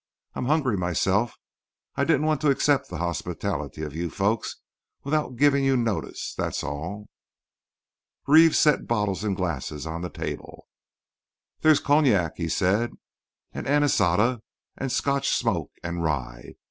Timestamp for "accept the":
2.49-2.97